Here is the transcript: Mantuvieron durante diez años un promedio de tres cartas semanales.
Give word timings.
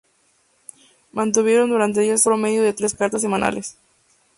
Mantuvieron 1.11 1.69
durante 1.69 1.99
diez 1.99 2.13
años 2.13 2.25
un 2.25 2.29
promedio 2.31 2.63
de 2.63 2.73
tres 2.73 2.95
cartas 2.95 3.21
semanales. 3.21 3.77